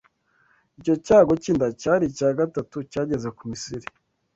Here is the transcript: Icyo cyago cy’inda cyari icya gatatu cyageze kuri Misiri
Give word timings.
Icyo 0.79 0.93
cyago 1.05 1.33
cy’inda 1.41 1.67
cyari 1.81 2.03
icya 2.11 2.29
gatatu 2.39 2.75
cyageze 2.91 3.27
kuri 3.35 3.51
Misiri 3.51 3.87